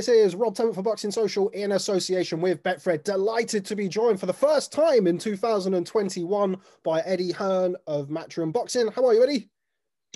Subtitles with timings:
[0.00, 3.02] This is Rob Tebbutt for Boxing Social in association with Betfred.
[3.02, 8.52] Delighted to be joined for the first time in 2021 by Eddie Hearn of Matchroom
[8.52, 8.88] Boxing.
[8.88, 9.50] How are you, Eddie?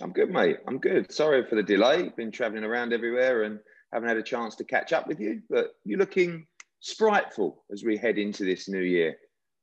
[0.02, 0.58] I'm good, mate.
[0.68, 1.10] I'm good.
[1.12, 2.10] Sorry for the delay.
[2.16, 3.58] Been traveling around everywhere and
[3.92, 6.46] haven't had a chance to catch up with you, but you're looking
[6.82, 9.16] spriteful as we head into this new year.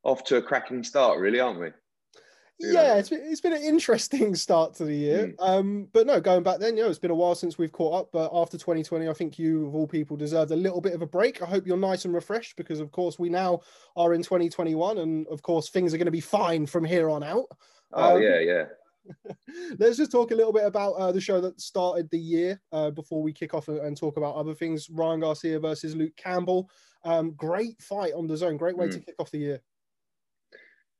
[0.03, 1.69] Off to a cracking start, really, aren't we?
[2.61, 5.27] yeah, it's been, it's been an interesting start to the year.
[5.27, 5.35] Mm.
[5.39, 8.01] Um, but no, going back then, you know, it's been a while since we've caught
[8.01, 8.09] up.
[8.11, 11.07] But after 2020, I think you, of all people, deserved a little bit of a
[11.07, 11.41] break.
[11.41, 13.61] I hope you're nice and refreshed because, of course, we now
[13.95, 17.23] are in 2021, and of course, things are going to be fine from here on
[17.23, 17.47] out.
[17.93, 18.65] Oh um, yeah, yeah.
[19.79, 22.91] let's just talk a little bit about uh, the show that started the year uh,
[22.91, 24.89] before we kick off and, and, talk about other things.
[24.91, 26.69] Ryan Garcia versus Luke Campbell.
[27.03, 28.59] Um, great fight on DAZN.
[28.59, 28.91] Great way mm.
[28.91, 29.61] to kick off the year.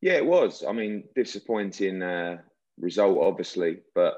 [0.01, 0.63] Yeah, it was.
[0.67, 2.37] I mean, disappointing uh,
[2.79, 4.15] result, obviously, but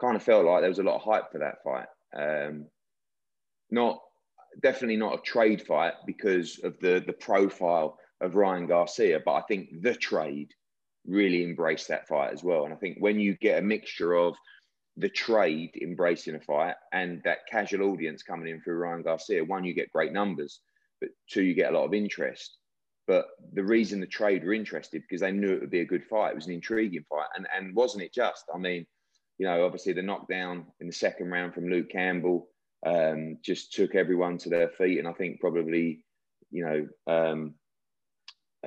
[0.00, 1.86] kind of felt like there was a lot of hype for that fight.
[2.16, 2.66] Um,
[3.70, 4.00] not
[4.62, 9.42] definitely not a trade fight because of the the profile of Ryan Garcia, but I
[9.42, 10.52] think the trade
[11.06, 12.64] really embraced that fight as well.
[12.64, 14.36] And I think when you get a mixture of
[14.96, 19.64] the trade embracing a fight and that casual audience coming in through Ryan Garcia, one,
[19.64, 20.60] you get great numbers,
[21.00, 22.56] but two, you get a lot of interest.
[23.06, 26.04] But the reason the trade were interested because they knew it would be a good
[26.04, 26.30] fight.
[26.30, 28.44] It was an intriguing fight, and and wasn't it just?
[28.54, 28.86] I mean,
[29.38, 32.48] you know, obviously the knockdown in the second round from Luke Campbell
[32.86, 36.04] um, just took everyone to their feet, and I think probably,
[36.50, 37.54] you know, um,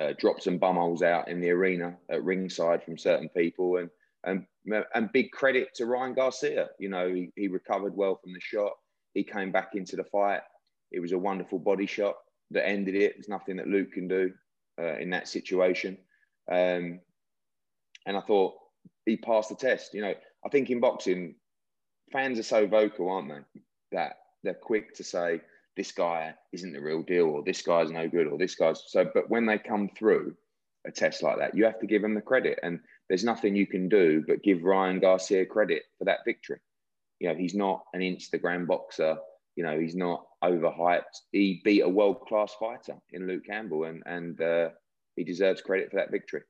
[0.00, 3.90] uh, dropped some bumholes out in the arena at ringside from certain people, and
[4.22, 4.46] and
[4.94, 6.68] and big credit to Ryan Garcia.
[6.78, 8.72] You know, he, he recovered well from the shot.
[9.14, 10.42] He came back into the fight.
[10.92, 12.14] It was a wonderful body shot
[12.50, 13.14] that ended it.
[13.14, 14.32] There's nothing that Luke can do
[14.80, 15.98] uh, in that situation.
[16.50, 17.00] Um,
[18.06, 18.54] and I thought
[19.04, 19.94] he passed the test.
[19.94, 21.34] You know, I think in boxing,
[22.12, 23.60] fans are so vocal, aren't they?
[23.92, 25.40] That they're quick to say
[25.76, 29.08] this guy isn't the real deal, or this guy's no good, or this guy's so.
[29.12, 30.36] But when they come through
[30.86, 32.58] a test like that, you have to give them the credit.
[32.62, 36.60] And there's nothing you can do but give Ryan Garcia credit for that victory.
[37.20, 39.18] You know, he's not an Instagram boxer
[39.58, 41.02] you know, he's not overhyped.
[41.32, 44.68] He beat a world class fighter in Luke Campbell, and and uh,
[45.16, 46.42] he deserves credit for that victory.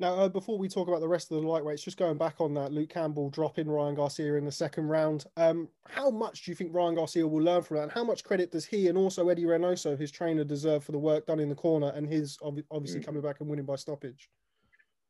[0.00, 2.54] Now, uh, before we talk about the rest of the lightweights, just going back on
[2.54, 5.26] that, Luke Campbell dropping Ryan Garcia in the second round.
[5.36, 7.82] Um, how much do you think Ryan Garcia will learn from that?
[7.82, 10.98] And how much credit does he and also Eddie Reynoso, his trainer, deserve for the
[10.98, 13.04] work done in the corner and his obviously mm.
[13.04, 14.30] coming back and winning by stoppage?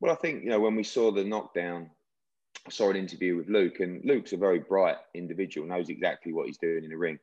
[0.00, 1.90] Well, I think, you know, when we saw the knockdown
[2.66, 6.46] I saw an interview with Luke, and Luke's a very bright individual, knows exactly what
[6.46, 7.18] he's doing in the ring.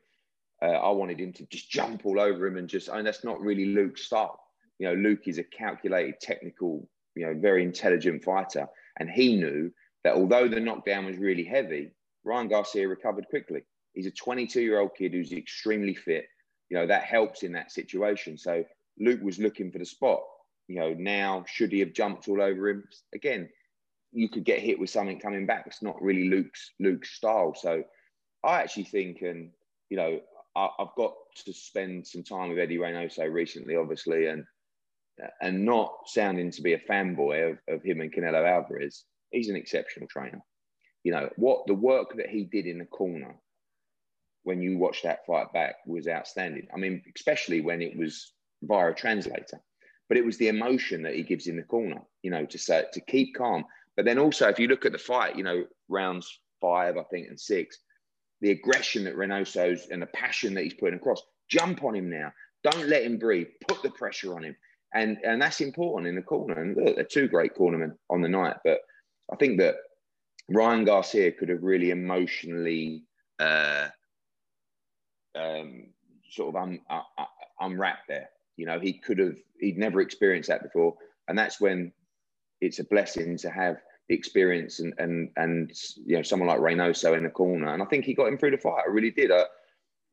[0.62, 3.42] Uh, I wanted him to just jump all over him and just, mean, that's not
[3.42, 4.40] really Luke's style.
[4.80, 8.68] You know, Luke is a calculated, technical, you know, very intelligent fighter.
[9.00, 9.72] And he knew
[10.06, 11.92] that although the knockdown was really heavy,
[12.24, 13.64] Ryan Garcia recovered quickly.
[13.94, 16.26] He's a 22 year old kid who's extremely fit.
[16.70, 18.38] You know, that helps in that situation.
[18.38, 18.64] So
[18.98, 20.22] Luke was looking for the spot.
[20.70, 22.88] You know, now should he have jumped all over him?
[23.14, 23.50] Again,
[24.14, 25.66] you could get hit with something coming back.
[25.66, 27.54] It's not really Luke's Luke's style.
[27.56, 27.84] So
[28.44, 29.50] I actually think, and
[29.90, 30.20] you know,
[30.56, 31.14] I, have got
[31.46, 34.46] to spend some time with Eddie Reynoso recently, obviously, and
[35.42, 39.06] and not sounding to be a fanboy of, of him and Canelo Alvarez.
[39.32, 40.42] He's an exceptional trainer.
[41.04, 43.36] You know what the work that he did in the corner
[44.44, 46.68] when you watch that fight back was outstanding.
[46.74, 49.60] I mean, especially when it was via a translator,
[50.08, 52.02] but it was the emotion that he gives in the corner.
[52.22, 54.98] You know, to say to keep calm but then also, if you look at the
[54.98, 57.80] fight, you know, rounds five, I think, and six,
[58.42, 62.32] the aggression that Reynoso's and the passion that he's putting across, jump on him now.
[62.64, 63.48] Don't let him breathe.
[63.68, 64.56] Put the pressure on him.
[64.94, 66.62] And, and that's important in the corner.
[66.62, 68.58] And look, they're two great cornermen on the night.
[68.64, 68.80] But
[69.32, 69.76] I think that
[70.50, 73.04] Ryan Garcia could have really emotionally
[73.40, 73.88] uh,
[75.36, 75.88] um,
[76.30, 77.26] sort of un, uh, uh,
[77.60, 78.30] unwrapped there.
[78.56, 80.96] You know, he could have, he'd never experienced that before.
[81.28, 81.92] And that's when
[82.64, 83.78] it's a blessing to have
[84.10, 85.72] the experience and and and
[86.06, 87.74] you know someone like Reynoso in the corner.
[87.74, 88.84] And I think he got him through the fight.
[88.88, 89.32] I really did.
[89.32, 89.44] I,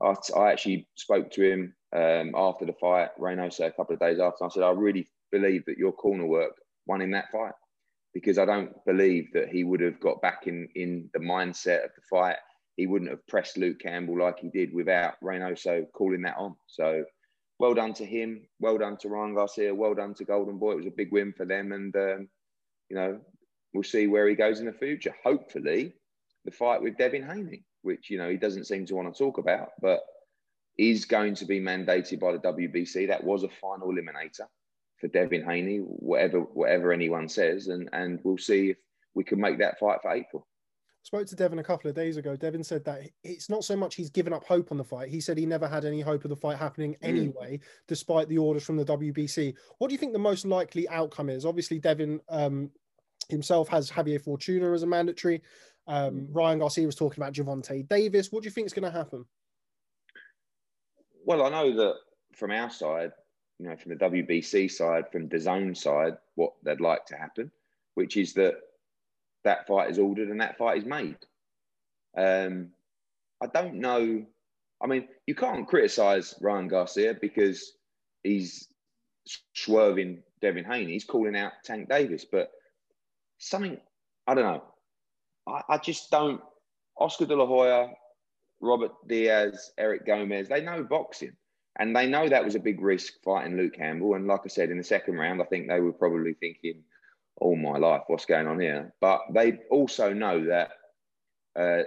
[0.03, 4.19] I, I actually spoke to him um, after the fight, Reynoso, a couple of days
[4.19, 4.45] after.
[4.45, 6.55] I said, I really believe that your corner work
[6.87, 7.53] won in that fight
[8.15, 11.91] because I don't believe that he would have got back in in the mindset of
[11.95, 12.37] the fight.
[12.77, 16.57] He wouldn't have pressed Luke Campbell like he did without Reynoso calling that on.
[16.67, 17.05] So
[17.59, 18.47] well done to him.
[18.59, 19.75] Well done to Ryan Garcia.
[19.75, 20.73] Well done to Golden Boy.
[20.73, 21.73] It was a big win for them.
[21.73, 22.29] And um,
[22.91, 23.21] you know,
[23.73, 25.15] we'll see where he goes in the future.
[25.25, 25.95] Hopefully,
[26.45, 29.39] the fight with Devin Haney, which you know he doesn't seem to want to talk
[29.39, 30.01] about, but
[30.79, 33.09] is going to be mandated by the WBC.
[33.09, 34.47] That was a final eliminator
[35.01, 38.77] for Devin Haney, whatever whatever anyone says, and and we'll see if
[39.15, 40.47] we can make that fight for April.
[41.01, 42.37] I spoke to Devin a couple of days ago.
[42.37, 45.09] Devin said that it's not so much he's given up hope on the fight.
[45.09, 47.07] He said he never had any hope of the fight happening hmm.
[47.07, 47.61] anyway, mm.
[47.89, 49.55] despite the orders from the WBC.
[49.79, 51.47] What do you think the most likely outcome is?
[51.47, 52.71] Obviously, Devin um,
[53.31, 55.43] himself has Javier Fortuna as a mandatory.
[55.87, 56.33] Um, hmm.
[56.33, 58.31] Ryan Garcia was talking about Gervonta Davis.
[58.31, 59.25] What do you think is going to happen?
[61.25, 61.95] Well, I know that
[62.35, 63.13] from our side,
[63.59, 67.51] you know, from the WBC side, from DAZN side, what they'd like to happen,
[67.95, 68.55] which is that
[69.45, 71.17] that fight is ordered and that fight is made.
[72.17, 72.71] Um,
[73.41, 74.25] I don't know.
[74.83, 77.73] I mean, you can't criticize Ryan Garcia because
[78.23, 78.69] he's
[79.55, 80.93] swerving Devin Haney.
[80.93, 82.51] He's calling out Tank Davis, but
[83.41, 83.79] something
[84.27, 84.63] I don't know.
[85.49, 86.41] I, I just don't.
[86.97, 87.89] Oscar De La Hoya,
[88.61, 91.33] Robert Diaz, Eric Gomez, they know boxing.
[91.79, 94.15] And they know that was a big risk fighting Luke Campbell.
[94.15, 96.83] And like I said, in the second round, I think they were probably thinking,
[97.41, 98.93] all my life, what's going on here?
[99.01, 100.71] But they also know that
[101.59, 101.85] uh,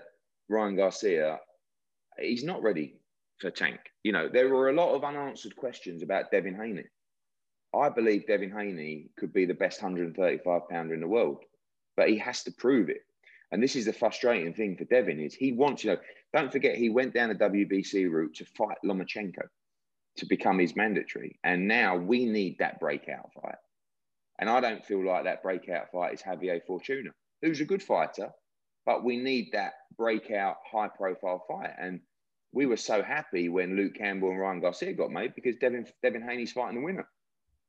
[0.49, 1.39] Ryan Garcia,
[2.17, 2.95] he's not ready
[3.39, 3.79] for Tank.
[4.03, 6.85] You know, there were a lot of unanswered questions about Devin Haney.
[7.75, 11.43] I believe Devin Haney could be the best 135 pounder in the world,
[11.97, 13.01] but he has to prove it.
[13.51, 15.97] And this is the frustrating thing for Devin is he wants, you know,
[16.33, 19.47] don't forget he went down the WBC route to fight Lomachenko
[20.17, 21.39] to become his mandatory.
[21.43, 23.55] And now we need that breakout fight.
[24.39, 27.11] And I don't feel like that breakout fight is Javier Fortuna,
[27.41, 28.31] who's a good fighter,
[28.85, 31.73] but we need that breakout high profile fight.
[31.79, 32.01] And
[32.51, 36.21] we were so happy when Luke Campbell and Ryan Garcia got made because Devin, Devin
[36.21, 37.07] Haney's fighting the winner.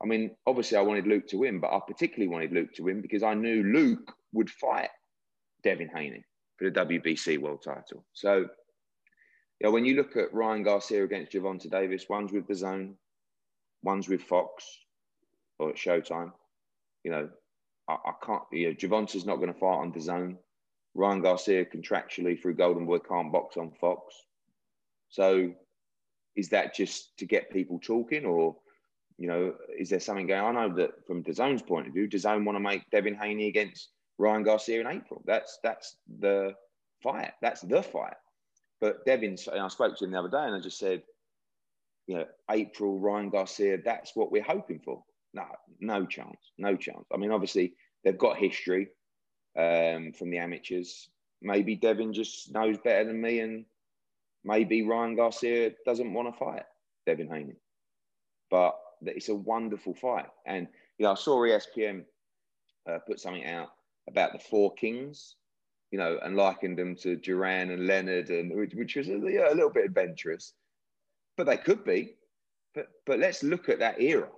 [0.04, 3.00] I mean, obviously, I wanted Luke to win, but I particularly wanted Luke to win
[3.00, 4.90] because I knew Luke would fight
[5.62, 6.22] Devin Haney
[6.58, 8.04] for the WBC world title.
[8.12, 8.46] So
[9.60, 12.92] yeah, when you look at Ryan Garcia against Gervonta Davis, one's with DAZN,
[13.82, 14.66] one's with Fox
[15.58, 16.32] or at Showtime.
[17.02, 17.30] You know,
[17.88, 20.36] I, I can't, you know, Gervonta's not going to fight on DAZN.
[20.94, 24.14] Ryan Garcia contractually through Golden Boy can't box on Fox.
[25.08, 25.50] So
[26.36, 28.56] is that just to get people talking or,
[29.18, 30.56] you know, is there something going on?
[30.56, 33.90] I know that from DAZN's point of view, DAZN want to make Devin Haney against
[34.18, 35.22] Ryan Garcia in April.
[35.24, 36.54] That's that's the
[37.02, 37.32] fight.
[37.40, 38.16] That's the fight.
[38.80, 41.02] But Devin, I spoke to him the other day and I just said,
[42.06, 45.02] you know, April, Ryan Garcia, that's what we're hoping for.
[45.32, 45.44] No,
[45.80, 47.06] no chance, no chance.
[47.12, 47.74] I mean, obviously,
[48.04, 48.88] they've got history
[49.58, 51.08] um, from the amateurs.
[51.40, 53.64] Maybe Devin just knows better than me, and
[54.44, 56.64] maybe Ryan Garcia doesn't want to fight
[57.06, 57.56] Devin Haney.
[58.50, 60.26] But it's a wonderful fight.
[60.46, 60.68] And,
[60.98, 62.04] you know, I saw ESPN
[62.88, 63.70] uh, put something out
[64.08, 65.36] about the four kings
[65.94, 69.54] you know, and likened them to Duran and Leonard, and which, was a, yeah, a
[69.54, 70.54] little bit adventurous,
[71.36, 72.16] but they could be.
[72.74, 74.28] But but let's look at that era,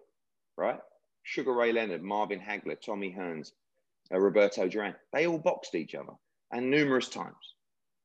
[0.59, 0.79] right?
[1.23, 3.53] Sugar Ray Leonard, Marvin Hagler, Tommy Hearns,
[4.13, 6.13] uh, Roberto Duran, they all boxed each other
[6.53, 7.55] and numerous times.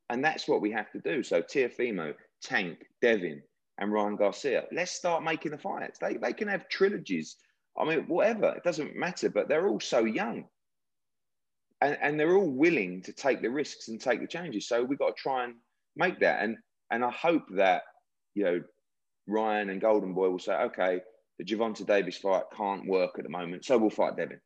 [0.09, 1.21] And that's what we have to do.
[1.21, 3.43] So Teofimo, Tank, Devin,
[3.81, 5.99] and Ryan Garcia, let's start making the fights.
[5.99, 7.35] They, they can have trilogies.
[7.77, 10.45] I mean, whatever, it doesn't matter, but they're all so young
[11.81, 14.67] and, and they're all willing to take the risks and take the changes.
[14.67, 15.55] So we've got to try and
[15.95, 16.43] make that.
[16.43, 16.57] And
[16.91, 17.83] and I hope that
[18.35, 18.63] you know
[19.27, 21.01] Ryan and Golden Boy will say, okay,
[21.39, 24.39] the Gervonta Davis fight can't work at the moment, so we'll fight Devin.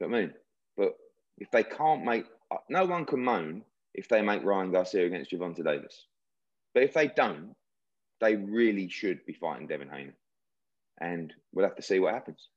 [0.00, 0.34] You know what I mean?
[0.76, 0.92] But
[1.38, 2.24] if they can't make,
[2.68, 3.62] no one can moan
[3.94, 6.06] if they make Ryan Garcia against Gervonta Davis.
[6.74, 7.54] But if they don't,
[8.20, 10.12] they really should be fighting Devin Haney.
[11.00, 12.48] And we'll have to see what happens.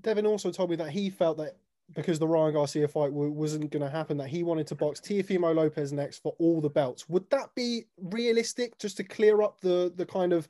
[0.00, 1.56] Devin also told me that he felt that
[1.94, 5.54] because the Ryan Garcia fight wasn't going to happen, that he wanted to box Teofimo
[5.54, 7.08] Lopez next for all the belts.
[7.08, 10.48] Would that be realistic, just to clear up the the kind of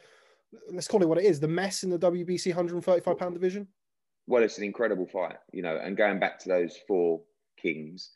[0.70, 3.66] let's call it what it is, the mess in the WBC 135 pound division?
[4.26, 7.20] Well, it's an incredible fight, you know, and going back to those four
[7.56, 8.10] kings,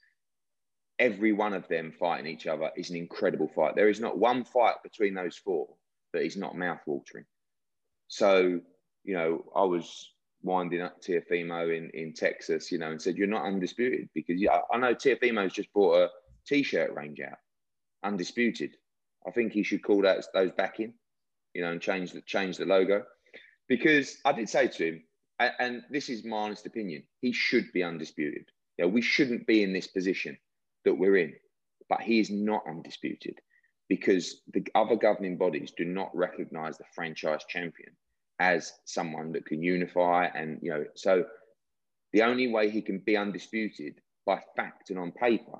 [1.00, 3.74] every one of them fighting each other is an incredible fight.
[3.74, 5.66] There is not one fight between those four
[6.12, 7.24] that is not mouth watering.
[8.08, 8.60] So,
[9.02, 13.26] you know, I was winding up Teofimo in, in Texas, you know, and said, You're
[13.28, 16.10] not undisputed because yeah, I know Teofimo's just bought a
[16.46, 17.38] t shirt range out,
[18.04, 18.76] undisputed.
[19.26, 20.92] I think he should call that those back in,
[21.54, 23.04] you know, and change the change the logo.
[23.68, 25.02] Because I did say to him,
[25.38, 28.46] and, and this is my honest opinion, he should be undisputed.
[28.76, 30.36] You know, we shouldn't be in this position
[30.84, 31.34] that we're in,
[31.88, 33.38] but he is not undisputed
[33.88, 37.90] because the other governing bodies do not recognize the franchise champion
[38.38, 41.24] as someone that can unify and you know so
[42.12, 45.58] the only way he can be undisputed by fact and on paper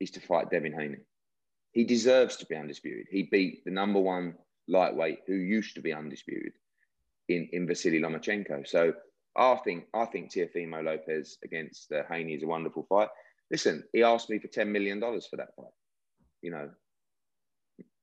[0.00, 0.98] is to fight Devin Haney.
[1.72, 3.06] He deserves to be undisputed.
[3.10, 4.34] He beat the number one
[4.68, 6.52] lightweight who used to be undisputed.
[7.28, 8.66] in, in Vasily Lomachenko.
[8.66, 8.92] So
[9.36, 13.08] I think I think Teofimo Lopez against uh, Haney is a wonderful fight.
[13.50, 15.66] Listen, he asked me for ten million dollars for that fight.
[16.42, 16.70] You know,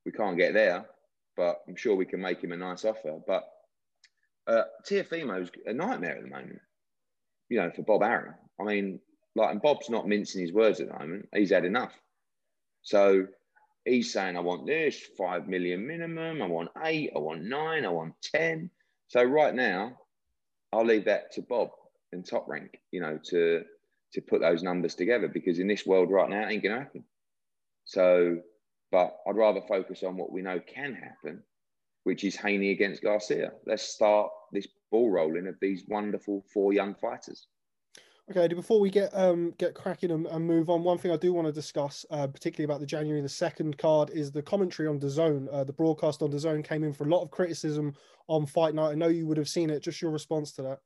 [0.05, 0.85] we can't get there,
[1.37, 3.19] but I'm sure we can make him a nice offer.
[3.25, 3.43] But
[4.47, 6.59] uh, Teofimo's a nightmare at the moment.
[7.49, 8.35] You know, for Bob Arum.
[8.59, 8.99] I mean,
[9.35, 11.29] like, and Bob's not mincing his words at the moment.
[11.33, 11.93] He's had enough.
[12.81, 13.27] So
[13.83, 16.41] he's saying, I want this five million minimum.
[16.41, 17.11] I want eight.
[17.15, 17.85] I want nine.
[17.85, 18.69] I want ten.
[19.07, 19.99] So right now,
[20.73, 21.69] I'll leave that to Bob
[22.11, 22.79] and Top Rank.
[22.91, 23.63] You know, to
[24.15, 27.03] to put those numbers together because in this world right now, it ain't gonna happen.
[27.83, 28.37] So,
[28.91, 31.43] but I'd rather focus on what we know can happen,
[32.03, 33.51] which is Haney against Garcia.
[33.67, 37.47] Let's start this ball rolling of these wonderful four young fighters.
[38.31, 41.33] Okay, before we get um get cracking and, and move on, one thing I do
[41.33, 44.99] want to discuss, uh, particularly about the January the second card, is the commentary on
[44.99, 45.47] DAZN.
[45.51, 47.93] Uh, the broadcast on DAZN came in for a lot of criticism
[48.27, 48.91] on Fight Night.
[48.91, 49.83] I know you would have seen it.
[49.83, 50.79] Just your response to that?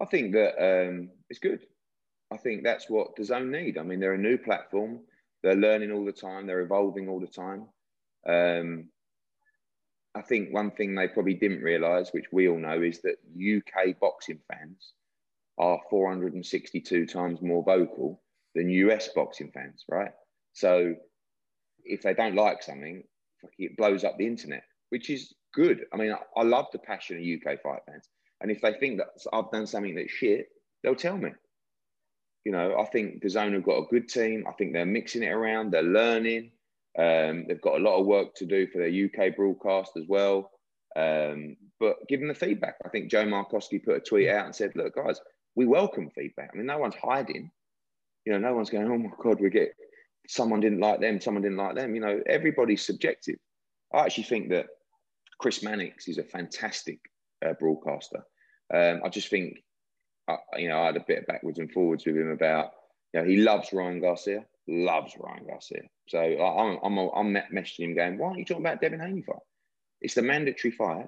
[0.00, 1.66] I think that um, it's good.
[2.34, 3.78] I think that's what DAZN need.
[3.78, 5.00] I mean, they're a new platform.
[5.42, 6.46] They're learning all the time.
[6.46, 7.68] They're evolving all the time.
[8.28, 8.88] Um,
[10.16, 14.00] I think one thing they probably didn't realise, which we all know, is that UK
[14.00, 14.94] boxing fans
[15.58, 18.20] are 462 times more vocal
[18.56, 20.10] than US boxing fans, right?
[20.54, 20.94] So
[21.84, 23.04] if they don't like something,
[23.58, 25.84] it blows up the internet, which is good.
[25.92, 28.08] I mean, I, I love the passion of UK fight fans.
[28.40, 30.48] And if they think that I've done something that's shit,
[30.82, 31.30] they'll tell me.
[32.44, 34.44] You know, I think DAZN have got a good team.
[34.48, 35.70] I think they're mixing it around.
[35.70, 36.50] They're learning.
[36.98, 40.50] Um, they've got a lot of work to do for their UK broadcast as well.
[40.94, 42.76] Um, but give them the feedback.
[42.84, 45.20] I think Joe Markowski put a tweet out and said, "Look, guys,
[45.54, 46.50] we welcome feedback.
[46.52, 47.50] I mean, no one's hiding.
[48.24, 49.74] You know, no one's going, oh my God, we get
[50.26, 51.94] someone didn't like them, someone didn't like them.
[51.94, 53.36] You know, everybody's subjective.
[53.92, 54.66] I actually think that
[55.38, 56.98] Chris Mannix is a fantastic
[57.44, 58.24] uh, broadcaster.
[58.72, 59.62] Um, I just think,
[60.56, 62.72] you know, I had a bit of backwards and forwards with him about,
[63.12, 65.82] you know, he loves Ryan Garcia, loves Ryan Garcia.
[66.08, 69.22] So I, I'm, I'm, I'm messaging him going, why aren't you talking about Devin Haney
[69.22, 69.36] fight?
[70.00, 71.06] It's the mandatory fight.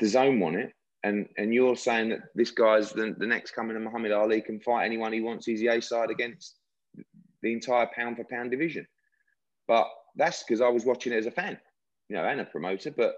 [0.00, 0.72] DAZN won it
[1.06, 4.58] and and you're saying that this guy's the, the next coming of Muhammad Ali can
[4.60, 5.46] fight anyone he wants.
[5.46, 6.56] He's the A side against
[7.42, 8.86] the entire pound for pound division.
[9.68, 11.58] But that's because I was watching it as a fan,
[12.08, 12.90] you know, and a promoter.
[12.90, 13.14] But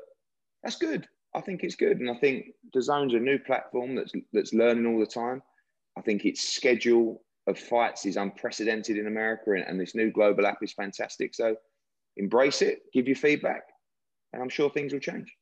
[0.63, 1.09] that's good.
[1.35, 4.99] I think it's good, and I think DAZN's a new platform that's that's learning all
[4.99, 5.43] the time.
[5.97, 10.47] I think its schedule of fights is unprecedented in America, and, and this new global
[10.47, 11.35] app is fantastic.
[11.35, 11.57] So
[12.17, 13.63] embrace it, give your feedback,
[14.33, 15.35] and I'm sure things will change.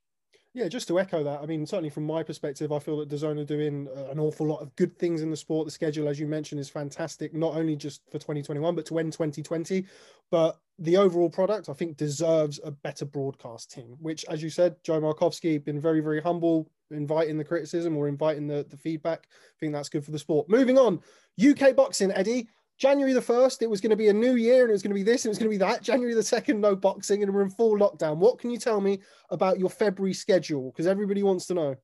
[0.57, 3.39] Yeah, just to echo that, I mean, certainly from my perspective, I feel that DAZN
[3.39, 5.67] are doing uh, an awful lot of good things in the sport.
[5.67, 9.13] The schedule, as you mentioned, is fantastic, not only just for 2021, but to end
[9.13, 9.85] 2020.
[10.31, 14.77] But the overall product, I think, deserves a better broadcast team, which, as you said,
[14.83, 19.29] Joe Markowski, been very, very humble, inviting the criticism or inviting the, the feedback.
[19.31, 20.49] I think that's good for the sport.
[20.49, 21.03] Moving on,
[21.39, 22.49] UK boxing, Eddie.
[22.79, 24.91] January the 1st, it was going to be a new year and it was going
[24.91, 25.83] to be this and it was going to be that.
[25.83, 28.19] January the 2nd, no boxing and we're in full lockdown.
[28.19, 30.71] What can you tell me about your February schedule?
[30.71, 31.77] Because everybody wants to know.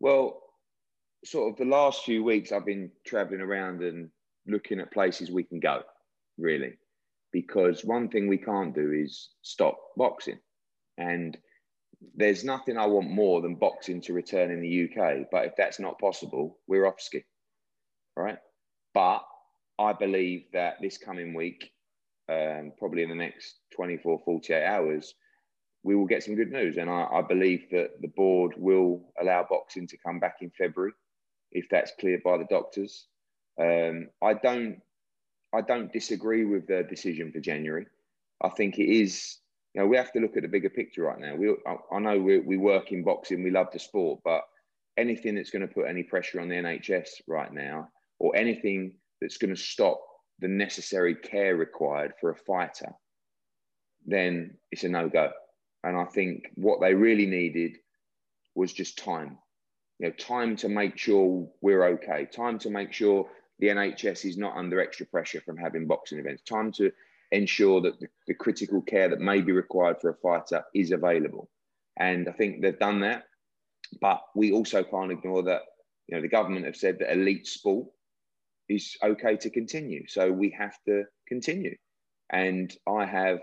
[0.00, 0.42] Well,
[1.24, 4.10] sort of the last few weeks, I've been traveling around and
[4.46, 5.82] looking at places we can go,
[6.36, 6.74] really.
[7.32, 10.38] Because one thing we can't do is stop boxing.
[10.98, 11.36] And
[12.14, 15.26] there's nothing I want more than boxing to return in the UK.
[15.30, 17.24] But if that's not possible, we're off ski.
[18.16, 18.38] Right.
[18.92, 19.24] But
[19.78, 21.72] I believe that this coming week,
[22.28, 25.14] um, probably in the next 24, 48 hours,
[25.82, 26.76] we will get some good news.
[26.76, 30.92] And I, I, believe that the board will allow boxing to come back in February
[31.52, 33.06] if that's cleared by the doctors.
[33.60, 34.80] Um, I don't
[35.54, 37.86] I don't disagree with the decision for January.
[38.42, 39.38] I think it is,
[39.72, 41.36] you know, we have to look at the bigger picture right now.
[41.36, 44.42] We, I, I know we, we work in boxing, we love the sport, but
[44.96, 47.88] anything that's going to put any pressure on the NHS right now
[48.18, 50.00] or anything that's going to stop
[50.40, 52.92] the necessary care required for a fighter,
[54.06, 55.30] then it's a no go.
[55.82, 57.76] And I think what they really needed
[58.54, 59.38] was just time.
[59.98, 63.28] You know, time to make sure we're okay, time to make sure
[63.58, 66.90] the NHS is not under extra pressure from having boxing events, time to
[67.30, 71.48] ensure that the, the critical care that may be required for a fighter is available.
[71.98, 73.24] And I think they've done that.
[74.00, 75.62] But we also can't ignore that,
[76.08, 77.86] you know, the government have said that elite sport
[78.68, 80.06] is okay to continue.
[80.08, 81.76] So we have to continue.
[82.30, 83.40] And I have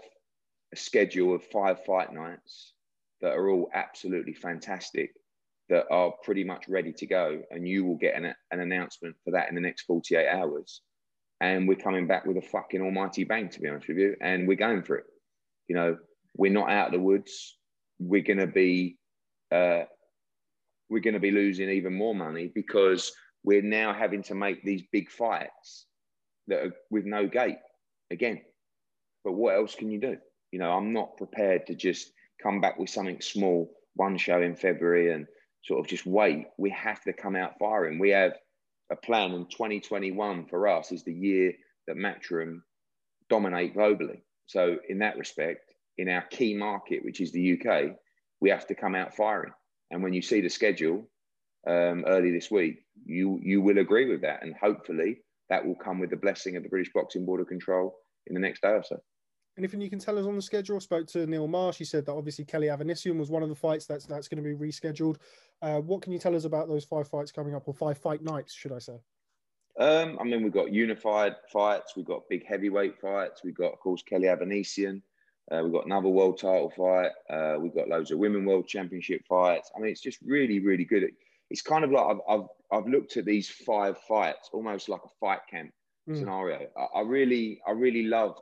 [0.74, 2.74] a schedule of five fight nights
[3.22, 5.12] that are all absolutely fantastic,
[5.70, 7.42] that are pretty much ready to go.
[7.52, 10.82] And you will get an, an announcement for that in the next 48 hours.
[11.40, 14.16] And we're coming back with a fucking almighty bang, to be honest with you.
[14.22, 15.06] And we're going for it.
[15.68, 15.98] You know,
[16.36, 17.58] we're not out of the woods.
[18.00, 18.98] We're going to be
[19.52, 19.84] uh,
[20.90, 23.12] we're going to be losing even more money because
[23.44, 25.86] we're now having to make these big fights
[26.48, 27.58] that are with no gate
[28.12, 28.42] again.
[29.24, 30.18] But what else can you do?
[30.52, 34.56] You know, I'm not prepared to just come back with something small, one show in
[34.56, 35.28] February, and
[35.64, 36.48] sort of just wait.
[36.58, 38.00] We have to come out firing.
[38.00, 38.34] We have
[38.92, 41.54] a plan in 2021 for us is the year
[41.88, 42.62] that Matchroom
[43.30, 44.22] dominate globally.
[44.48, 47.96] So in that respect, in our key market, which is the UK,
[48.42, 49.54] we have to come out firing.
[49.92, 51.08] And when you see the schedule
[51.68, 56.00] um, early this week, you you will agree with that, and hopefully that will come
[56.00, 57.96] with the blessing of the British Boxing Board of Control
[58.28, 59.02] in the next day or so.
[59.58, 60.78] Anything you can tell us on the schedule?
[60.78, 61.78] I spoke to Neil Marsh.
[61.78, 64.50] He said that obviously Kelly Avanesyan was one of the fights that's that's going to
[64.50, 65.18] be rescheduled.
[65.62, 68.24] Uh, what can you tell us about those five fights coming up, or five fight
[68.24, 69.00] nights, should I say?
[69.80, 73.80] Um, I mean, we've got unified fights, we've got big heavyweight fights, we've got, of
[73.80, 75.02] course, Kelly Avanesyan,
[75.50, 79.22] uh, we've got another world title fight, uh, we've got loads of women world championship
[79.28, 79.72] fights.
[79.76, 81.04] I mean, it's just really, really good.
[81.52, 85.10] It's kind of like I've, I've, I've looked at these five fights almost like a
[85.20, 85.72] fight camp
[86.10, 86.18] mm.
[86.18, 86.68] scenario.
[86.78, 88.40] I, I really, I really loved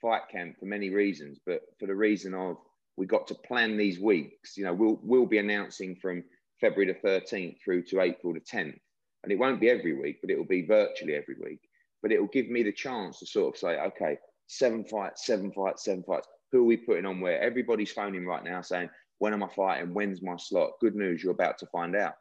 [0.00, 2.56] fight camp for many reasons, but for the reason of
[2.96, 4.56] we got to plan these weeks.
[4.56, 6.24] You know, we'll we'll be announcing from
[6.60, 8.78] February the 13th through to April the 10th
[9.24, 11.60] and it won't be every week, but it will be virtually every week.
[12.02, 15.50] But it will give me the chance to sort of say, okay, seven fights, seven
[15.50, 16.28] fights, seven fights.
[16.52, 17.40] Who are we putting on where?
[17.40, 19.94] Everybody's phoning right now saying, when am I fighting?
[19.94, 20.72] When's my slot?
[20.80, 22.14] Good news, you're about to find out.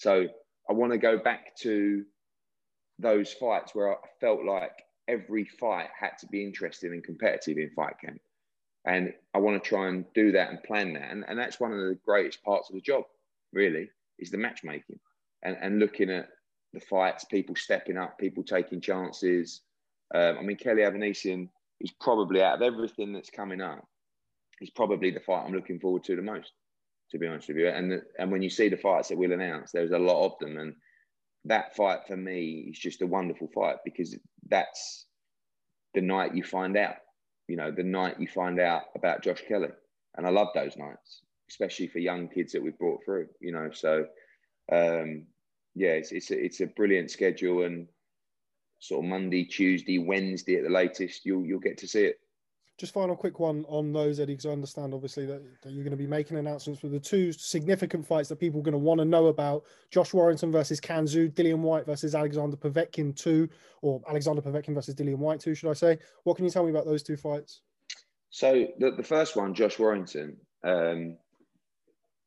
[0.00, 0.26] So
[0.68, 2.06] I want to go back to
[2.98, 4.72] those fights where I felt like
[5.08, 8.18] every fight had to be interesting and competitive in fight camp.
[8.86, 11.10] And I want to try and do that and plan that.
[11.10, 13.04] And, and that's one of the greatest parts of the job,
[13.52, 14.98] really, is the matchmaking
[15.42, 16.30] and, and looking at
[16.72, 19.60] the fights, people stepping up, people taking chances.
[20.14, 23.86] Um, I mean, Kelly Avanesyan is probably out of everything that's coming up,
[24.60, 26.52] he's probably the fight I'm looking forward to the most,
[27.10, 27.68] to be honest with you.
[27.68, 30.38] And the, and when you see the fights that we'll announce, there's a lot of
[30.38, 30.74] them, and
[31.44, 34.16] that fight for me is just a wonderful fight because
[34.48, 35.06] that's
[35.94, 36.96] the night you find out.
[37.48, 39.70] You know, the night you find out about Josh Kelly,
[40.16, 43.28] and I love those nights, especially for young kids that we've brought through.
[43.40, 44.06] You know, so
[44.70, 45.26] um,
[45.74, 47.88] yeah, it's it's a, it's a brilliant schedule, and
[48.78, 52.20] sort of Monday, Tuesday, Wednesday at the latest, you'll you'll get to see it.
[52.80, 55.90] Just final quick one on those, Eddie, because I understand obviously that, that, you're going
[55.90, 59.00] to be making announcements for the two significant fights that people are going to want
[59.00, 63.50] to know about: Josh Warrington versus Can Xu, Dillian Whyte versus Alexander Povetkin two,
[63.82, 65.98] or Alexander Povetkin versus Dillian Whyte two, should I say?
[66.24, 67.60] What can you tell me about those two fights?
[68.30, 70.38] So the, the first one, Josh Warrington.
[70.64, 71.18] Um,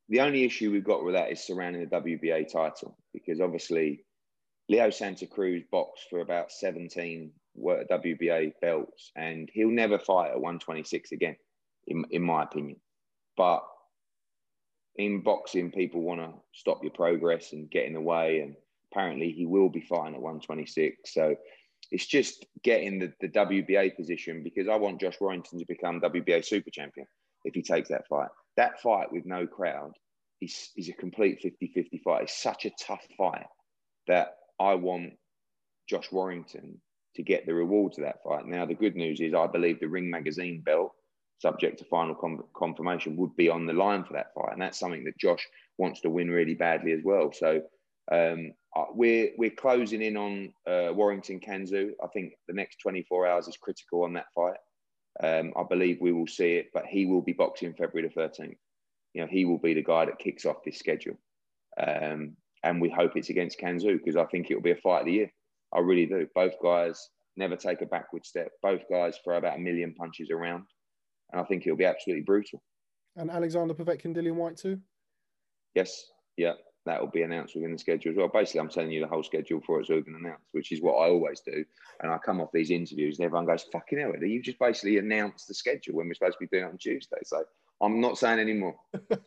[0.09, 4.05] the only issue we've got with that is surrounding the WBA title because obviously
[4.69, 11.11] Leo Santa Cruz boxed for about 17 WBA belts and he'll never fight at 126
[11.11, 11.35] again,
[11.87, 12.77] in, in my opinion.
[13.37, 13.63] But
[14.95, 18.39] in boxing, people want to stop your progress and get in the way.
[18.39, 18.55] And
[18.91, 21.13] apparently, he will be fighting at 126.
[21.13, 21.35] So
[21.91, 26.45] it's just getting the, the WBA position because I want Josh Warrington to become WBA
[26.45, 27.07] super champion
[27.43, 28.29] if he takes that fight.
[28.57, 29.91] That fight with no crowd
[30.41, 32.23] is, is a complete 50 50 fight.
[32.23, 33.45] It's such a tough fight
[34.07, 35.13] that I want
[35.87, 36.79] Josh Warrington
[37.15, 38.45] to get the rewards of that fight.
[38.45, 40.93] Now, the good news is I believe the Ring Magazine belt,
[41.39, 44.53] subject to final com- confirmation, would be on the line for that fight.
[44.53, 45.45] And that's something that Josh
[45.77, 47.31] wants to win really badly as well.
[47.31, 47.61] So
[48.11, 48.53] um,
[48.93, 51.91] we're, we're closing in on uh, Warrington Can Xu.
[52.03, 54.57] I think the next 24 hours is critical on that fight.
[55.21, 58.57] Um, I believe we will see it, but he will be boxing February the 13th.
[59.13, 61.17] You know, he will be the guy that kicks off this schedule.
[61.79, 65.01] Um, and we hope it's against Can Xu because I think it'll be a fight
[65.01, 65.31] of the year.
[65.73, 66.27] I really do.
[66.35, 68.51] Both guys never take a backward step.
[68.61, 70.65] Both guys throw about a million punches around.
[71.31, 72.61] And I think it'll be absolutely brutal.
[73.15, 74.79] And Alexander Povetkin, Dillian Whyte too?
[75.75, 76.05] Yes.
[76.37, 76.53] Yeah
[76.85, 78.27] that will be announced within the schedule as well.
[78.27, 81.09] Basically, I'm telling you the whole schedule before it's even announced, which is what I
[81.09, 81.63] always do.
[82.01, 85.47] And I come off these interviews and everyone goes, fucking hell, you just basically announced
[85.47, 87.17] the schedule when we're supposed to be doing it on Tuesday.
[87.23, 87.43] So
[87.83, 88.75] I'm not saying anymore.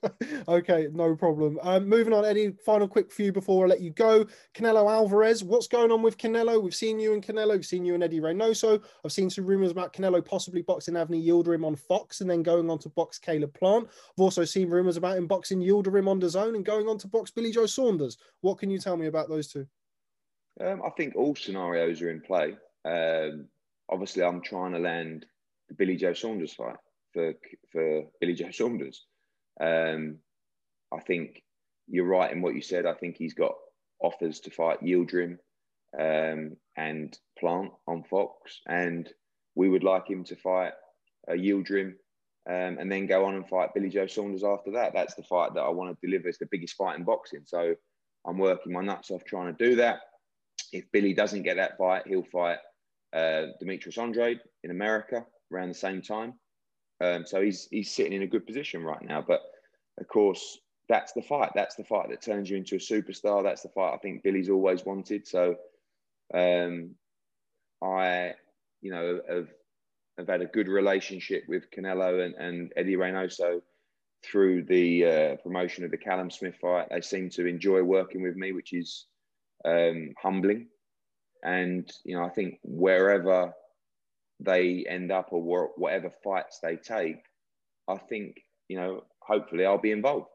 [0.49, 1.59] okay, no problem.
[1.63, 4.27] Um, moving on, any final quick few before I let you go.
[4.55, 6.63] Canelo Alvarez, what's going on with Canelo?
[6.63, 8.83] We've seen you and Canelo, we've seen you and Eddie Reynoso.
[9.05, 12.71] I've seen some rumors about Canelo possibly boxing Avni Yildirim on Fox and then going
[12.71, 13.89] on to box Caleb Plant.
[13.89, 17.31] I've also seen rumors about him boxing Yildirim on DAZN and going on to box
[17.31, 18.17] Billy Joe Saunders.
[18.41, 19.67] What can you tell me about those two?
[20.63, 22.57] Um, I think all scenarios are in play.
[22.87, 23.49] Um,
[23.91, 25.27] obviously, I'm trying to land
[25.69, 26.77] the Billy Joe Saunders fight
[27.17, 27.35] for
[27.73, 29.07] for Billy Joe Saunders.
[29.59, 30.19] Um,
[30.93, 31.43] I think
[31.89, 32.85] you're right in what you said.
[32.85, 33.55] I think he's got
[34.01, 35.39] offers to fight Yildirim
[35.99, 39.09] um, and Plant on Fox, and
[39.55, 40.75] we would like him to fight
[41.29, 44.93] uh, um, and then go on and fight Billy Joe Saunders after that.
[44.93, 46.29] That's the fight that I want to deliver.
[46.29, 47.43] It's the biggest fight in boxing.
[47.45, 47.75] So
[48.27, 50.01] I'm working my nuts off trying to do that.
[50.73, 52.59] If Billy doesn't get that fight, he'll fight
[53.13, 56.35] uh, Demetrius Andrade in America around the same time.
[57.01, 59.23] Um, so he's he's sitting in a good position right now.
[59.27, 59.43] But
[59.99, 61.51] of course, that's the fight.
[61.55, 63.43] That's the fight that turns you into a superstar.
[63.43, 65.27] That's the fight I think Billy's always wanted.
[65.27, 65.57] So
[66.33, 66.95] um,
[67.83, 68.35] I,
[68.81, 69.49] you know, have,
[70.19, 73.61] have had a good relationship with Canelo and, and Eddie Reynoso
[74.25, 76.89] through the uh, promotion of the Callum Smith fight.
[76.91, 79.07] They seem to enjoy working with me, which is
[79.65, 80.69] um, humbling.
[81.43, 83.53] And, you know, I think wherever
[84.41, 87.23] they end up or whatever fights they take,
[87.89, 88.37] I think,
[88.69, 90.29] you know, hopefully I'll be involved.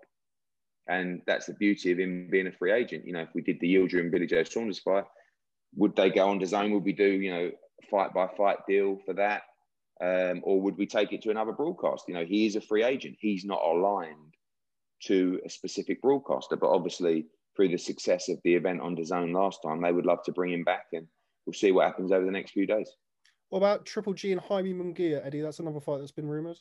[0.88, 3.06] And that's the beauty of him being a free agent.
[3.06, 5.06] You know, if we did the Yildirim Billy Joe Saunders fight,
[5.76, 6.74] would they go on DAZN?
[6.74, 7.52] Would we do, you know,
[7.90, 9.44] fight by fight deal for that?
[10.04, 12.06] Um, or would we take it to another broadcast?
[12.08, 13.18] You know, he is a free agent.
[13.20, 14.36] He's not aligned
[15.04, 19.60] to a specific broadcaster, but obviously through the success of the event on DAZN last
[19.64, 21.08] time, they would love to bring him back and
[21.46, 22.90] we'll see what happens over the next few days.
[23.52, 25.42] What about Triple G and Jaime Munguia, Eddie?
[25.42, 26.58] That's another fight that's been rumoured.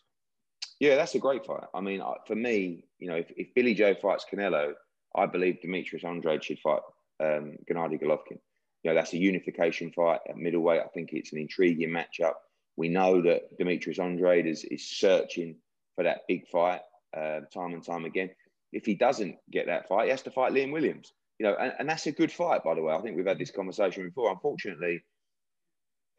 [0.80, 1.62] Yeah, that's a great fight.
[1.72, 4.72] I mean, for me, you know, if, if Billy Joe fights Canelo,
[5.14, 6.80] I believe Demetrius Andrade should fight
[7.20, 8.40] um, Gennady Golovkin.
[8.82, 10.80] You know, that's a unification fight at middleweight.
[10.80, 12.34] I think it's an intriguing matchup.
[12.76, 15.58] We know that Demetrius Andrade is, is searching
[15.94, 16.80] for that big fight
[17.16, 18.30] uh, time and time again.
[18.72, 21.12] If he doesn't get that fight, he has to fight Liam Williams.
[21.38, 22.92] You know, and, and that's a good fight, by the way.
[22.92, 24.32] I think we've had this conversation before.
[24.32, 25.04] Unfortunately,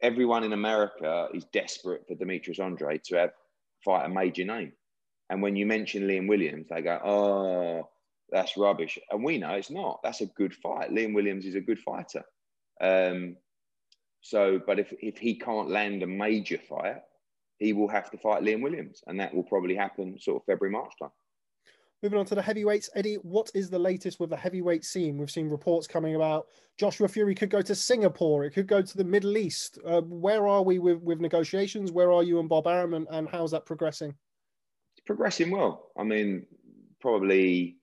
[0.02, 3.30] everyone in America is desperate for Demetrius Andrade to have
[3.84, 4.72] fight a major name.
[5.30, 7.88] And when you mention Liam Williams, they go, "Oh,
[8.30, 10.00] that's rubbish." And we know it's not.
[10.02, 10.90] That's a good fight.
[10.90, 12.24] Liam Williams is a good fighter.
[12.80, 13.36] Um,
[14.20, 17.02] so, but if if he can't land a major fight,
[17.58, 20.72] he will have to fight Liam Williams, and that will probably happen sort of February
[20.72, 21.10] March time.
[22.02, 25.18] Moving on to the heavyweights, Eddie, what is the latest with the heavyweight scene?
[25.18, 28.96] We've seen reports coming about Joshua Fury could go to Singapore, it could go to
[28.96, 29.78] the Middle East.
[29.86, 31.92] Uh, where are we with, with negotiations?
[31.92, 34.14] Where are you and Bob Arum, and, and how's that progressing?
[34.96, 35.90] It's progressing well.
[35.96, 36.44] I mean,
[37.00, 37.76] probably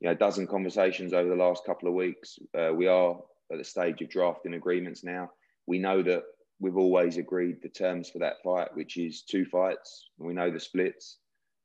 [0.00, 2.38] you know, a dozen conversations over the last couple of weeks.
[2.58, 3.18] Uh, we are
[3.52, 5.30] at the stage of drafting agreements now.
[5.66, 6.22] We know that
[6.60, 10.08] we've always agreed the terms for that fight, which is two fights.
[10.18, 11.18] We know the splits.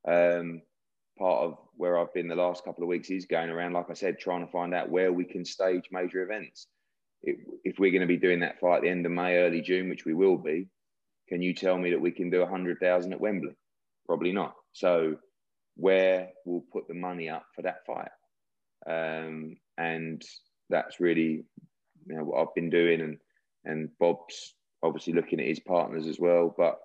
[0.06, 0.62] Um,
[1.18, 3.94] part of where I've been the last couple of weeks is going around, like I
[3.94, 6.68] said, trying to find out where we can stage major events.
[7.24, 9.62] If, if we're going to be doing that fight at the end of May, early
[9.62, 10.68] June, which we will be,
[11.30, 13.56] can you tell me that we can do 100,000 at Wembley?
[14.06, 14.56] Probably not.
[14.74, 15.18] So,
[15.76, 18.12] where we'll put the money up for that fight?
[18.86, 20.22] Um, and
[20.70, 21.46] that's really
[22.08, 23.02] you know, what I've been doing.
[23.02, 23.18] And,
[23.64, 26.54] and Bob's obviously looking at his partners as well.
[26.58, 26.80] But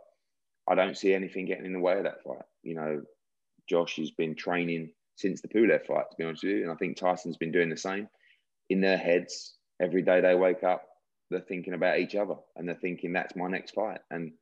[0.68, 2.44] I don't see anything getting in the way of that fight.
[2.62, 3.02] You know,
[3.68, 6.62] Josh has been training since the Pulev fight, to be honest with you.
[6.62, 8.08] And I think Tyson's been doing the same.
[8.68, 10.84] In their heads, every day they wake up,
[11.30, 14.00] they're thinking about each other and they're thinking, that's my next fight.
[14.10, 14.32] And,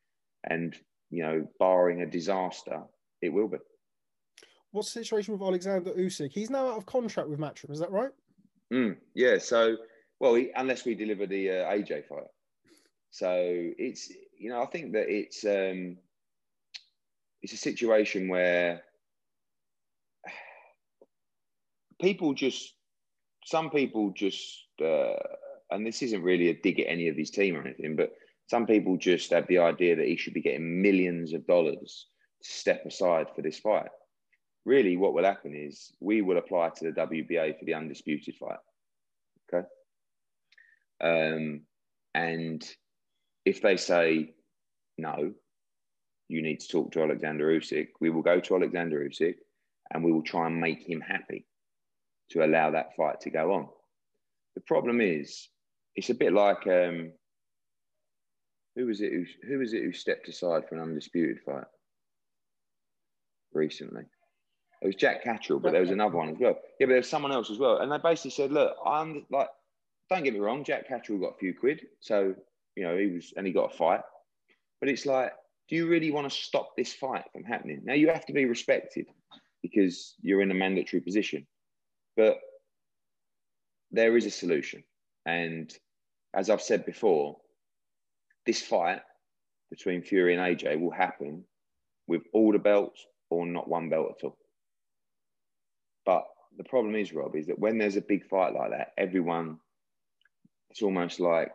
[0.49, 0.75] and
[1.11, 2.83] you know, barring a disaster,
[3.23, 3.59] it will be.
[4.73, 6.33] What's the situation with Alexander Usyk?
[6.33, 8.11] He's now out of contract with Matchroom, is that right?
[8.73, 9.39] Mm, yeah.
[9.39, 9.77] So,
[10.19, 12.27] well, he, unless we deliver the uh, AJ fight.
[13.11, 15.97] So it's, you know, I think that it's, um,
[17.41, 18.83] it's a situation where
[22.05, 22.75] people just
[23.47, 25.15] some people just uh,
[25.71, 28.13] and this isn't really a dig at any of his team or anything, but
[28.49, 32.07] some people just have the idea that he should be getting millions of dollars
[32.43, 33.89] to step aside for this fight.
[34.67, 38.59] Really, what will happen is we will apply to the WBA for the undisputed fight.
[39.53, 39.67] Okay.
[41.01, 41.63] Um,
[42.15, 42.63] and
[43.45, 44.35] if they say
[44.99, 45.33] no,
[46.29, 49.37] you need to talk to Alexander Usyk, we will go to Alexander Usyk
[49.93, 51.47] and we will try and make him happy
[52.31, 53.69] to allow that fight to go on.
[54.55, 55.49] The problem is,
[55.97, 57.13] it's a bit like um,
[58.77, 59.13] who was it?
[59.13, 61.65] Who, who was it who stepped aside for an undisputed fight
[63.53, 64.03] recently?
[64.83, 66.59] It was Jack Catterall, but there was another one as well.
[66.79, 69.49] Yeah, but there was someone else as well, and they basically said, "Look, I'm like,
[70.11, 72.35] don't get me wrong, Jack Catterall got a few quid, so
[72.77, 74.03] you know he was, and he got a fight,
[74.81, 75.33] but it's like."
[75.67, 77.81] Do you really want to stop this fight from happening?
[77.85, 79.07] Now you have to be respected
[79.63, 81.47] because you're in a mandatory position.
[82.17, 82.39] But
[83.91, 84.85] there is a solution.
[85.27, 85.73] And
[86.35, 87.37] as I've said before,
[88.47, 89.01] this fight
[89.71, 91.45] between Fury and AJ will happen
[92.07, 94.39] with all the belts or not one belt at all.
[96.05, 96.25] But
[96.57, 99.59] the problem is, Rob, is that when there's a big fight like that, everyone,
[100.71, 101.53] it's almost like,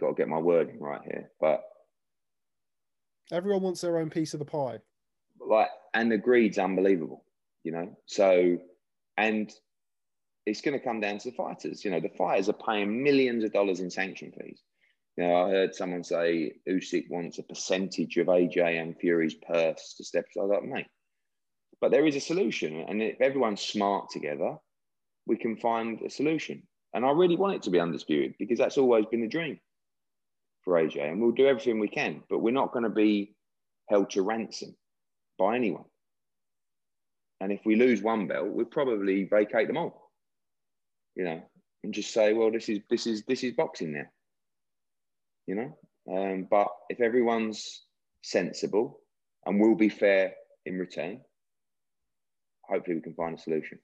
[0.00, 1.62] got to get my wording right here, but
[3.30, 4.78] everyone wants their own piece of the pie.
[5.38, 7.24] like, and the greed's unbelievable,
[7.62, 7.96] you know.
[8.06, 8.58] So,
[9.16, 9.52] and
[10.46, 11.84] it's going to come down to the fighters.
[11.84, 14.60] You know, the fighters are paying millions of dollars in sanction fees.
[15.16, 19.94] You know, I heard someone say Usyk wants a percentage of AJ and Fury's purse
[19.98, 20.24] to step.
[20.34, 20.86] Was like, mate,
[21.80, 24.56] but there is a solution, and if everyone's smart together,
[25.26, 26.62] we can find a solution.
[26.94, 29.58] And I really want it to be undisputed because that's always been the dream
[30.64, 32.22] for AJ, and we'll do everything we can.
[32.30, 33.34] But we're not going to be
[33.88, 34.74] held to ransom
[35.38, 35.84] by anyone.
[37.42, 40.12] And if we lose one belt, we'll probably vacate them all.
[41.16, 41.42] You know,
[41.82, 44.06] and just say, well, this is this is this is boxing now.
[45.48, 45.76] You know,
[46.16, 47.82] um, but if everyone's
[48.22, 49.00] sensible
[49.44, 50.34] and will be fair
[50.66, 51.20] in return,
[52.62, 53.80] hopefully we can find a solution.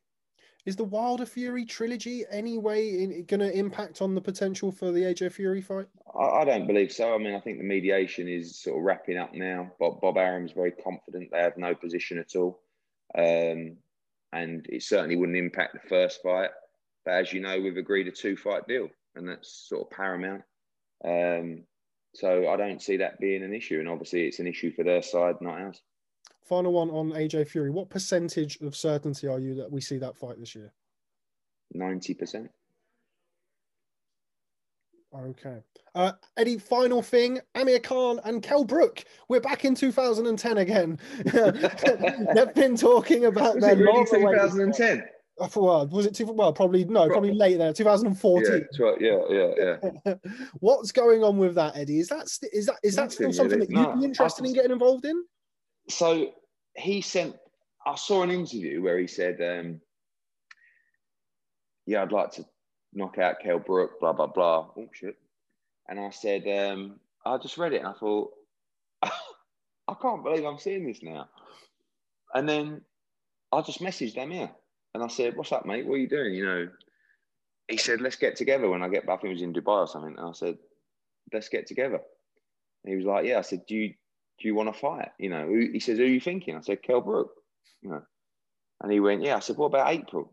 [0.64, 5.32] Is the Wilder Fury trilogy anyway going to impact on the potential for the AJ
[5.32, 5.86] Fury fight?
[6.16, 7.12] I, I, don't believe so.
[7.12, 9.72] I mean, I think the mediation is sort of wrapping up now.
[9.80, 12.60] Bob, Bob Arum's very confident they have no position at all.
[13.16, 13.76] Um,
[14.32, 16.50] and it certainly wouldn't impact the first fight.
[17.04, 20.42] But as you know, we've agreed a two fight deal, and that's sort of paramount.
[21.04, 21.64] Um,
[22.14, 23.78] so I don't see that being an issue.
[23.78, 25.80] And obviously, it's an issue for their side, not ours.
[26.44, 27.70] Final one on AJ Fury.
[27.70, 30.72] What percentage of certainty are you that we see that fight this year?
[31.76, 32.48] 90%.
[35.14, 35.58] Okay.
[35.94, 39.04] Uh, Eddie, final thing Amir Khan and Kell Brook.
[39.28, 40.98] We're back in 2010 again.
[41.24, 45.04] They've been talking about was their really 2010.
[45.54, 46.52] Well, was it too well?
[46.52, 48.66] Probably no, probably late there, 2014.
[48.78, 50.14] Yeah, yeah, yeah, yeah.
[50.60, 52.00] What's going on with that, Eddie?
[52.00, 55.04] Is that is that is that still something that you'd be interested in getting involved
[55.04, 55.24] in?
[55.88, 56.32] so
[56.76, 57.36] he sent.
[57.86, 59.80] I saw an interview where he said, um,
[61.86, 62.44] "Yeah, I'd like to
[62.92, 64.68] knock out Kell Brook." Blah blah blah.
[64.76, 65.16] Oh shit!
[65.88, 68.32] And I said, um, I just read it and I thought,
[69.02, 71.28] I can't believe I'm seeing this now.
[72.34, 72.82] And then
[73.50, 74.50] I just messaged here
[74.94, 75.86] and I said, "What's up, mate?
[75.86, 76.68] What are you doing?" You know,
[77.68, 80.16] he said, "Let's get together when I get back." It was in Dubai or something.
[80.18, 80.58] And I said,
[81.32, 82.00] "Let's get together."
[82.84, 83.94] And he was like, "Yeah." I said, "Do you
[84.38, 85.10] do you want to fight?
[85.18, 86.56] You know, he says, who are you thinking?
[86.56, 87.30] I said, Kell Brook.
[87.82, 88.02] You know,
[88.80, 89.36] and he went, yeah.
[89.36, 90.32] I said, what about April?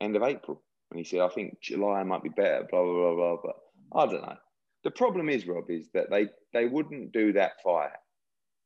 [0.00, 0.62] End of April.
[0.92, 3.36] And he said, I think July might be better, blah, blah, blah, blah.
[3.42, 3.56] But
[3.98, 4.36] I don't know.
[4.84, 7.92] The problem is, Rob, is that they, they wouldn't do that fight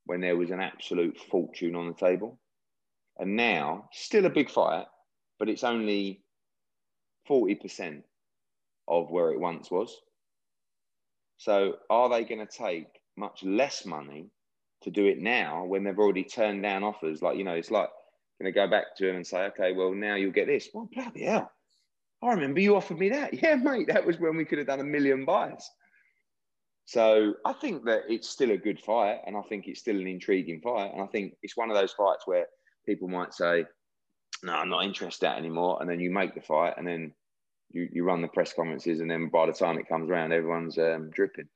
[0.06, 2.38] when there was an absolute fortune on the table.
[3.18, 4.86] And now, still a big fight,
[5.38, 6.22] but it's only
[7.28, 8.02] 40%
[8.88, 9.94] of where it once was.
[11.38, 12.86] So are they going to take
[13.16, 14.30] much less money
[14.82, 17.22] to do it now when they've already turned down offers.
[17.22, 17.88] Like, you know, it's like
[18.40, 20.68] going to go back to him and say, okay, well, now you'll get this.
[20.72, 21.50] Well, bloody hell.
[22.26, 23.34] I remember you offered me that.
[23.42, 25.68] Yeah, mate, that was when we could have done a million buys.
[26.86, 30.06] So I think that it's still a good fight, and I think it's still an
[30.06, 30.92] intriguing fight.
[30.92, 32.46] And I think it's one of those fights where
[32.86, 33.64] people might say,
[34.42, 37.12] "No, I'm not interested anymore," and then you make the fight, and then
[37.70, 40.78] you, you run the press conferences, and then by the time it comes around, everyone's
[40.78, 41.48] um, dripping.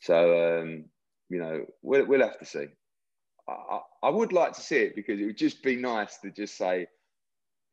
[0.00, 0.86] So um,
[1.28, 2.66] you know, we'll, we'll have to see.
[3.48, 6.56] I, I would like to see it because it would just be nice to just
[6.56, 6.86] say,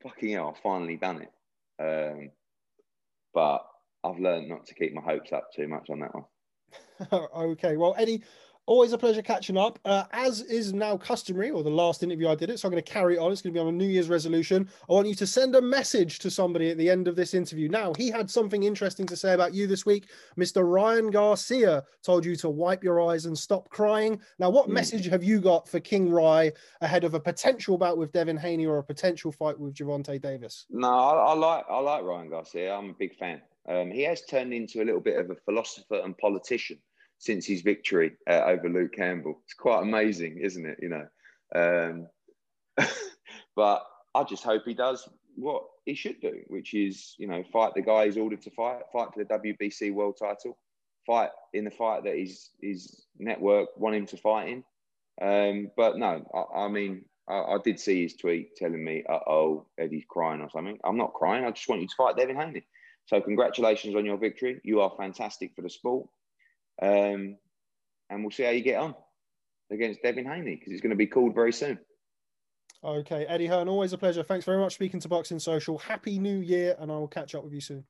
[0.02, 1.32] fucking hell, I've finally done it.
[1.80, 2.32] Um,
[3.34, 3.66] but
[4.04, 6.26] I've learned not to keep my hopes up too much on that one.
[7.36, 7.78] okay.
[7.78, 8.24] Well, Eddie,
[8.70, 9.80] Always a pleasure catching up.
[9.84, 12.84] Uh, as is now customary, or the last interview I did it, so I'm going
[12.84, 13.32] to carry on.
[13.32, 14.70] It's going to be on a New Year's resolution.
[14.88, 17.68] I want you to send a message to somebody at the end of this interview.
[17.68, 20.10] Now, he had something interesting to say about you this week.
[20.38, 20.72] Mr.
[20.72, 24.22] Ryan Garcia told you to wipe your eyes and stop crying.
[24.38, 24.74] Now, what mm.
[24.74, 26.52] message have you got for King Ry
[26.82, 30.68] ahead of a potential bout with Devin Haney or a potential fight with Gervonta Davis?
[30.70, 32.76] No, I, I like I like Ryan Garcia.
[32.76, 33.42] I'm a big fan.
[33.68, 36.78] Um, he has turned into a little bit of a philosopher and politician
[37.20, 39.42] since his victory uh, over Luke Campbell.
[39.44, 40.80] It's quite amazing, isn't it?
[40.82, 42.08] You know,
[42.78, 42.88] um,
[43.56, 47.74] but I just hope he does what he should do, which is you know fight
[47.76, 50.58] the guy he's ordered to fight, fight for the WBC world title,
[51.06, 54.64] fight in the fight that his his network want him to fight in.
[55.22, 57.06] Um, but no, I, I mean.
[57.32, 61.14] I, did see his tweet telling me, "Uh oh, Eddie's crying or something." I'm not
[61.14, 61.46] crying.
[61.46, 62.66] I just want you to fight Devin Haney.
[63.06, 64.60] So, congratulations on your victory.
[64.64, 66.10] You are fantastic for the sport.
[66.82, 67.38] Um,
[68.10, 68.96] and we'll see how you get on
[69.72, 71.80] against Devin Haney because it's going to be called very soon.
[72.84, 74.24] Okay, Eddie Hearn, always a pleasure.
[74.24, 75.78] Thanks very much speaking to Boxing Social.
[75.78, 77.86] Happy New Year, and I will catch up with you soon.